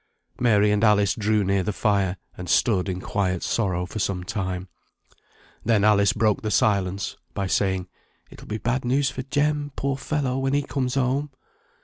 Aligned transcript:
Mary 0.39 0.71
and 0.71 0.83
Alice 0.83 1.13
drew 1.13 1.43
near 1.43 1.61
the 1.61 1.71
fire, 1.71 2.17
and 2.35 2.49
stood 2.49 2.89
in 2.89 2.99
quiet 2.99 3.43
sorrow 3.43 3.85
for 3.85 3.99
some 3.99 4.23
time. 4.23 4.67
Then 5.63 5.83
Alice 5.83 6.11
broke 6.11 6.41
the 6.41 6.49
silence 6.49 7.17
by 7.35 7.45
saying, 7.45 7.87
"It 8.31 8.41
will 8.41 8.47
be 8.47 8.57
bad 8.57 8.83
news 8.83 9.11
for 9.11 9.21
Jem, 9.21 9.71
poor 9.75 9.97
fellow, 9.97 10.39
when 10.39 10.53
he 10.55 10.63
comes 10.63 10.95
home." 10.95 11.29